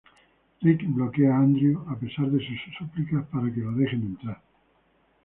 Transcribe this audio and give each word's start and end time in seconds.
Rick 0.63 0.81
bloquea 0.95 1.31
a 1.31 1.35
Andrew, 1.43 1.85
a 1.87 1.95
pesar 1.95 2.25
de 2.31 2.39
sus 2.39 2.73
súplicas 2.75 3.27
para 3.27 3.53
que 3.53 3.59
lo 3.61 3.71
dejen 3.73 4.01
entrar. 4.01 4.41